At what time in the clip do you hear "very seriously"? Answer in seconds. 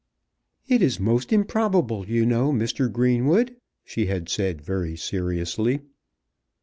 4.59-5.81